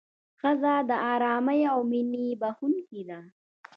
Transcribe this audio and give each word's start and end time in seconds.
ښځه 0.39 0.73
د 0.89 0.91
ارامۍ 1.13 1.61
او 1.71 1.79
مینې 1.91 2.27
بښونکې 2.41 3.01
ده. 3.09 3.19